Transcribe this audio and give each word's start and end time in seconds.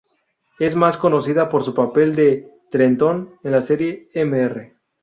Es 0.59 0.75
más 0.75 0.97
conocida 0.97 1.47
por 1.51 1.61
su 1.63 1.75
papel 1.75 2.15
de 2.15 2.49
Trenton 2.71 3.35
en 3.43 3.51
la 3.51 3.61
serie 3.61 4.09
Mr. 4.15 4.73